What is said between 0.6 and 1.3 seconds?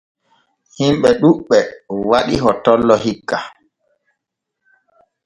Himɓe